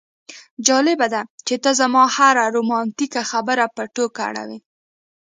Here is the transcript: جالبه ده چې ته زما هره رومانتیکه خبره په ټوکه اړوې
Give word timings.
جالبه 0.67 1.07
ده 1.13 1.21
چې 1.47 1.55
ته 1.63 1.69
زما 1.79 2.03
هره 2.15 2.43
رومانتیکه 2.55 3.21
خبره 3.31 3.65
په 3.75 3.83
ټوکه 3.93 4.21
اړوې 4.29 4.59